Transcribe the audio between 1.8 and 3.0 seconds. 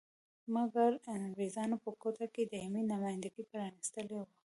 په کوټه کې دایمي